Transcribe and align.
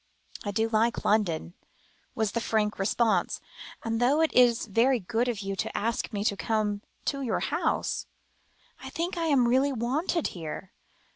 "I 0.43 0.49
do 0.49 0.67
like 0.67 1.05
London," 1.05 1.53
was 2.15 2.31
the 2.31 2.41
frank 2.41 2.79
response, 2.79 3.39
"and 3.83 3.99
though 3.99 4.19
it 4.21 4.33
is 4.33 4.65
very 4.65 4.99
good 4.99 5.27
of 5.27 5.41
you 5.41 5.55
to 5.57 5.77
ask 5.77 6.11
me 6.11 6.23
to 6.23 6.35
come 6.35 6.81
to 7.05 7.21
your 7.21 7.39
house, 7.39 8.07
I 8.81 8.89
think 8.89 9.15
I 9.15 9.27
am 9.27 9.47
really 9.47 9.71
wanted 9.71 10.29
here. 10.29 10.71